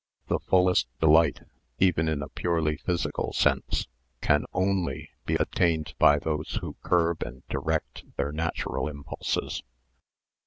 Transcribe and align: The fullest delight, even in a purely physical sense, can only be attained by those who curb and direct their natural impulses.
The 0.29 0.39
fullest 0.39 0.87
delight, 0.99 1.41
even 1.77 2.07
in 2.07 2.23
a 2.23 2.27
purely 2.29 2.75
physical 2.75 3.33
sense, 3.33 3.87
can 4.19 4.45
only 4.51 5.11
be 5.27 5.35
attained 5.35 5.93
by 5.99 6.17
those 6.17 6.55
who 6.59 6.75
curb 6.81 7.21
and 7.21 7.47
direct 7.49 8.05
their 8.17 8.31
natural 8.31 8.87
impulses. 8.87 9.61